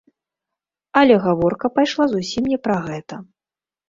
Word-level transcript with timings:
Але 1.01 1.17
гаворка 1.25 1.69
пайшла 1.75 2.07
зусім 2.13 2.43
не 2.55 2.59
пра 2.65 2.77
гэта. 2.87 3.21